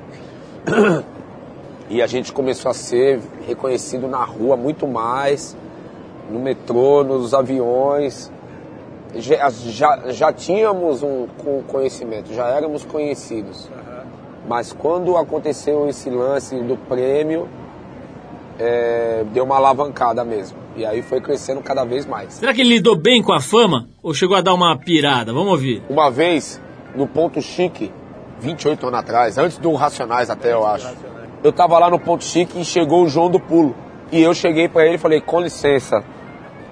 [1.89, 5.55] e a gente começou a ser reconhecido na rua muito mais,
[6.29, 8.31] no metrô, nos aviões
[9.15, 13.69] já, já, já tínhamos um co- conhecimento, já éramos conhecidos.
[14.47, 17.47] Mas quando aconteceu esse lance do prêmio,
[18.59, 20.57] é, deu uma alavancada mesmo.
[20.75, 22.33] E aí foi crescendo cada vez mais.
[22.33, 25.33] Será que ele lidou bem com a fama ou chegou a dar uma pirada?
[25.33, 25.81] Vamos ouvir.
[25.89, 26.61] Uma vez,
[26.95, 27.91] no Ponto Chique,
[28.39, 30.87] 28 anos atrás, antes do Racionais até, eu acho.
[31.43, 33.75] Eu tava lá no Ponto Chique e chegou o João do Pulo.
[34.11, 36.03] E eu cheguei pra ele e falei, com licença,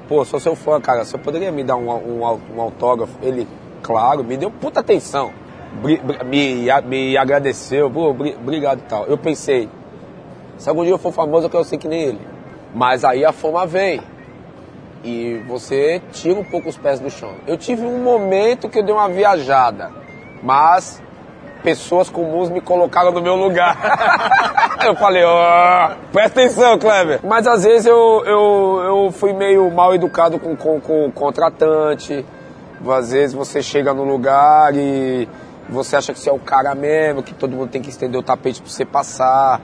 [0.07, 3.13] pô, sou seu fã, cara, você poderia me dar um, um, um autógrafo?
[3.22, 3.47] Ele,
[3.82, 5.32] claro, me deu puta atenção.
[5.82, 9.05] Bri- bri- me, me agradeceu, pô, bri- obrigado e tal.
[9.05, 9.70] Eu pensei,
[10.57, 12.22] se algum dia eu for famoso, eu quero ser que nem ele.
[12.74, 14.01] Mas aí a fama vem.
[15.03, 17.34] E você tira um pouco os pés do chão.
[17.45, 19.91] Eu tive um momento que eu dei uma viajada,
[20.41, 21.01] mas
[21.66, 23.76] pessoas comuns me colocaram no meu lugar.
[24.86, 27.22] eu falei, ó, presta atenção, Kleber.
[27.24, 32.24] Mas às vezes eu, eu, eu fui meio mal educado com, com, com o contratante.
[32.88, 35.28] Às vezes você chega no lugar e
[35.68, 38.24] você acha que você é o cara mesmo, que todo mundo tem que estender o
[38.24, 39.59] tapete pra você passar.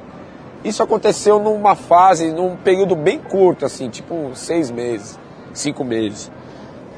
[0.64, 5.20] Isso aconteceu numa fase, num período bem curto, assim, tipo seis meses,
[5.54, 6.32] cinco meses.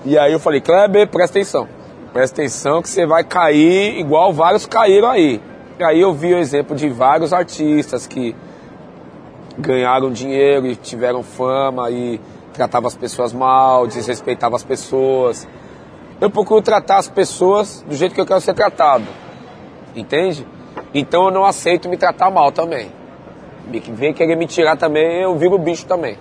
[0.06, 1.68] E aí eu falei, Kleber, presta atenção.
[2.14, 5.42] Presta atenção que você vai cair igual vários caíram aí.
[5.80, 8.36] E aí eu vi o exemplo de vários artistas que
[9.58, 12.22] ganharam dinheiro e tiveram fama e
[12.54, 15.48] tratavam as pessoas mal, desrespeitavam as pessoas.
[16.22, 19.06] Eu procuro tratar as pessoas do jeito que eu quero ser tratado.
[19.96, 20.46] Entende?
[20.94, 22.92] Então eu não aceito me tratar mal também.
[23.92, 26.20] Vem querer me tirar também, eu viro bicho também.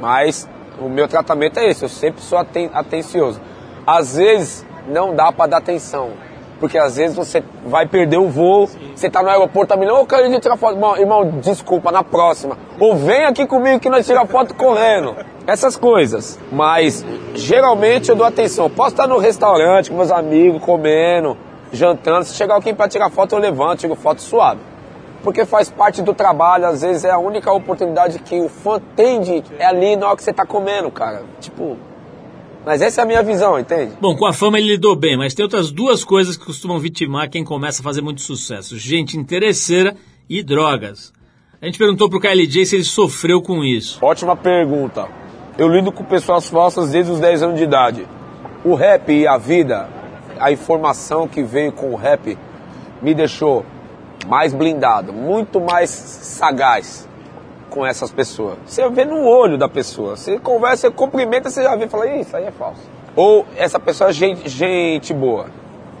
[0.00, 0.48] Mas
[0.80, 3.38] o meu tratamento é esse, eu sempre sou aten atencioso.
[3.86, 6.10] Às vezes não dá pra dar atenção.
[6.58, 10.06] Porque às vezes você vai perder o voo, você tá no aeroporto, tá me ô,
[10.06, 10.78] cara, eu tirar foto.
[10.98, 12.56] Irmão, desculpa, na próxima.
[12.80, 15.14] Ou vem aqui comigo que nós tiramos foto correndo.
[15.46, 16.38] Essas coisas.
[16.50, 18.70] Mas geralmente eu dou atenção.
[18.70, 21.36] Posso estar no restaurante com meus amigos, comendo,
[21.70, 22.24] jantando.
[22.24, 24.60] Se chegar alguém pra tirar foto, eu levanto, tiro foto suave
[25.26, 29.20] porque faz parte do trabalho, às vezes é a única oportunidade que o fã tem
[29.20, 31.24] de é ali na hora que você tá comendo, cara.
[31.40, 31.76] Tipo,
[32.66, 33.92] Mas essa é a minha visão, entende?
[34.00, 37.30] Bom, com a fama ele lidou bem, mas tem outras duas coisas que costumam vitimar
[37.30, 39.96] quem começa a fazer muito sucesso: gente interesseira
[40.28, 41.12] e drogas.
[41.62, 44.04] A gente perguntou pro KLJ se ele sofreu com isso.
[44.04, 45.08] Ótima pergunta.
[45.56, 48.04] Eu lido com pessoas falsas desde os 10 anos de idade.
[48.64, 49.88] O rap e a vida,
[50.40, 52.36] a informação que veio com o rap,
[53.00, 53.64] me deixou
[54.26, 57.08] mais blindado, muito mais sagaz
[57.76, 58.56] com essas pessoas.
[58.64, 62.06] Você vê no olho da pessoa, você conversa, você cumprimenta, você já vê e fala,
[62.06, 62.80] "Ih, isso aí é falso.
[63.14, 65.48] Ou essa pessoa é gente, gente boa.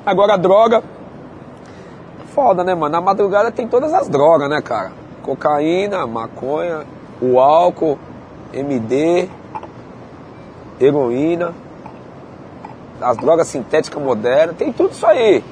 [0.06, 0.82] Agora a droga,
[2.34, 2.92] foda, né, mano?
[2.92, 4.92] Na madrugada tem todas as drogas, né, cara?
[5.22, 6.84] Cocaína, maconha,
[7.20, 7.98] o álcool,
[8.54, 9.28] MD,
[10.80, 11.52] heroína,
[13.02, 15.44] as drogas sintéticas modernas, tem tudo isso aí.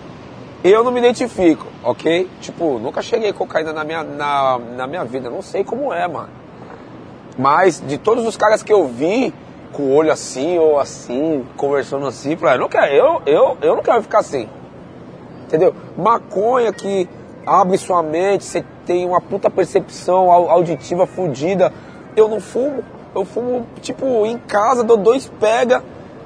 [0.65, 2.27] Eu não me identifico, ok?
[2.41, 6.31] Tipo, nunca cheguei cocaína na minha, na, na minha vida, não sei como é, mano.
[7.37, 9.35] Mas de todos os caras que eu vi,
[9.73, 13.83] com o olho assim ou assim, conversando assim, "Ah, não quero, eu, eu, eu não
[13.83, 14.49] quero ficar assim.
[15.45, 15.75] Entendeu?
[15.99, 17.07] Maconha que
[17.47, 21.71] abre sua mente, você tem uma puta percepção au- auditiva fodida.
[22.17, 22.83] Eu não fumo,
[23.15, 25.83] eu fumo, tipo, em casa, dou dois pega,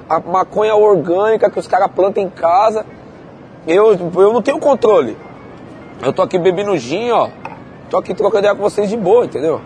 [0.07, 2.85] a maconha orgânica que os caras plantam em casa.
[3.67, 5.17] Eu, eu não tenho controle.
[6.01, 7.29] Eu tô aqui bebendo gin, ó.
[7.89, 9.61] Tô aqui trocando ideia com vocês de boa, entendeu?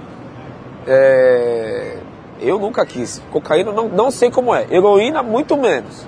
[0.87, 1.97] É,
[2.41, 3.21] Eu nunca quis.
[3.31, 4.65] Cocaína, não, não sei como é.
[4.69, 6.07] Heroína, muito menos.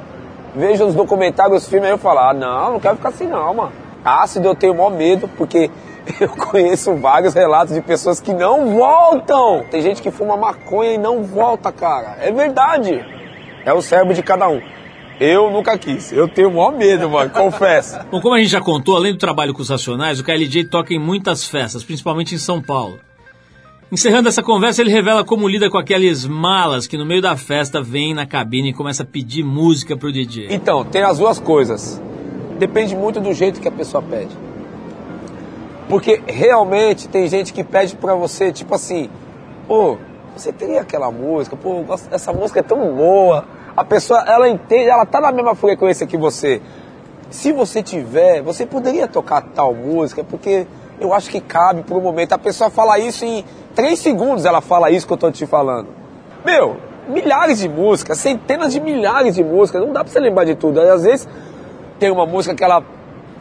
[0.56, 3.54] Vejo os documentários, os filmes, aí eu falo, ah, não, não quero ficar assim não,
[3.54, 3.72] mano.
[4.04, 5.70] Ácido eu tenho maior medo, porque
[6.20, 9.66] eu conheço vários relatos de pessoas que não voltam.
[9.70, 12.18] Tem gente que fuma maconha e não volta, cara.
[12.22, 13.04] É verdade.
[13.66, 14.62] É o cérebro de cada um.
[15.20, 16.12] Eu nunca quis.
[16.12, 17.98] Eu tenho maior medo, mano, confesso.
[18.12, 20.94] Bom, como a gente já contou, além do trabalho com os Racionais, o KLJ toca
[20.94, 23.00] em muitas festas, principalmente em São Paulo.
[23.92, 27.82] Encerrando essa conversa, ele revela como lida com aqueles malas que no meio da festa
[27.82, 30.48] vêm na cabine e começa a pedir música pro DJ.
[30.50, 32.02] Então, tem as duas coisas.
[32.58, 34.36] Depende muito do jeito que a pessoa pede.
[35.88, 39.10] Porque realmente tem gente que pede pra você, tipo assim,
[39.68, 39.98] pô,
[40.36, 43.46] você teria aquela música, pô, essa música é tão boa.
[43.76, 46.62] A pessoa, ela entende, ela tá na mesma frequência que você.
[47.30, 50.66] Se você tiver, você poderia tocar tal música, porque
[51.00, 52.34] eu acho que cabe pro momento.
[52.34, 55.88] A pessoa fala isso em três segundos, ela fala isso que eu tô te falando.
[56.46, 56.78] Meu,
[57.10, 60.80] milhares de músicas, centenas de milhares de músicas, não dá pra você lembrar de tudo.
[60.80, 61.28] Às vezes
[62.00, 62.82] tem uma música que ela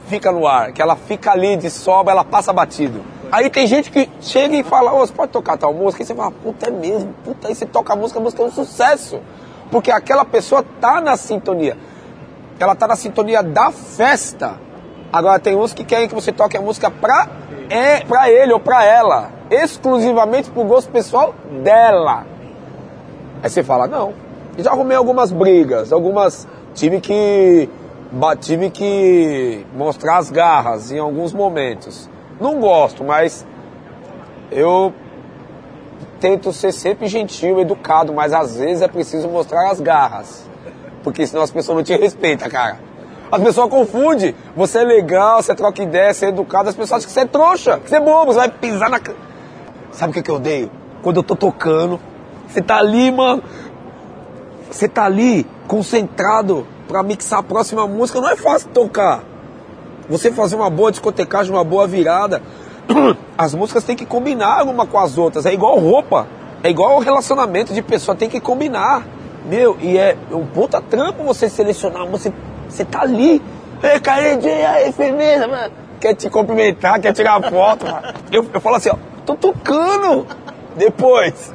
[0.06, 3.00] fica no ar, que ela fica ali de sobra, ela passa batido.
[3.30, 6.02] Aí tem gente que chega e fala, ô, você pode tocar tal música?
[6.02, 8.46] E você fala, puta, é mesmo, puta, aí você toca a música, a música é
[8.46, 9.20] um sucesso.
[9.74, 11.76] Porque aquela pessoa tá na sintonia.
[12.60, 14.54] Ela tá na sintonia da festa.
[15.12, 17.26] Agora tem uns que querem que você toque a música pra,
[17.68, 19.32] é, pra ele ou pra ela.
[19.50, 22.24] Exclusivamente pro gosto pessoal dela.
[23.42, 24.14] Aí você fala, não.
[24.56, 26.46] Já arrumei algumas brigas, algumas.
[26.72, 27.68] Tive que.
[28.42, 32.08] Tive que mostrar as garras em alguns momentos.
[32.40, 33.44] Não gosto, mas
[34.52, 34.94] eu
[36.20, 40.48] tento ser sempre gentil, educado, mas às vezes é preciso mostrar as garras.
[41.02, 42.78] Porque senão as pessoas não te respeitam, cara.
[43.30, 44.34] As pessoas confundem.
[44.56, 47.26] Você é legal, você troca ideia, você é educado, as pessoas acham que você é
[47.26, 49.00] trouxa, que você é bobo, você vai pisar na.
[49.92, 50.70] Sabe o que eu odeio?
[51.02, 52.00] Quando eu tô tocando,
[52.48, 53.42] você tá ali, mano.
[54.70, 59.22] Você tá ali, concentrado pra mixar a próxima música, não é fácil tocar.
[60.08, 62.42] Você fazer uma boa discotecagem, uma boa virada.
[63.36, 65.46] As músicas têm que combinar uma com as outras.
[65.46, 66.26] É igual roupa.
[66.62, 69.06] É igual relacionamento de pessoa, tem que combinar.
[69.44, 72.06] Meu, e é um puta trampo você selecionar.
[72.06, 72.32] Você,
[72.68, 73.42] você tá ali.
[73.82, 75.72] Ei, KLJ, aí, firmeza, mano.
[76.00, 78.14] Quer te cumprimentar, quer tirar foto, mano.
[78.32, 80.26] Eu, eu falo assim, ó, tô tocando.
[80.76, 81.54] Depois.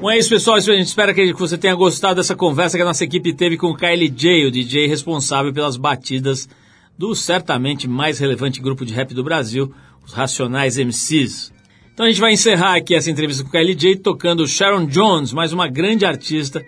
[0.00, 0.56] Bom, é isso, pessoal.
[0.56, 3.68] A gente espera que você tenha gostado dessa conversa que a nossa equipe teve com
[3.68, 6.48] o KLJ, o DJ responsável pelas batidas
[6.96, 9.72] do certamente mais relevante grupo de rap do Brasil,
[10.04, 11.52] os Racionais MCs.
[11.92, 15.52] Então a gente vai encerrar aqui essa entrevista com o KLJ tocando Sharon Jones, mais
[15.52, 16.64] uma grande artista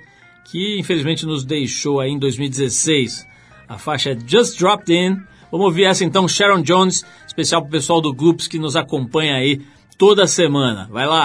[0.50, 3.26] que infelizmente nos deixou aí em 2016.
[3.68, 5.16] A faixa é Just Dropped In.
[5.50, 9.60] Vamos ouvir essa então, Sharon Jones, especial pro pessoal do Groups que nos acompanha aí
[9.98, 10.88] toda semana.
[10.90, 11.24] Vai lá!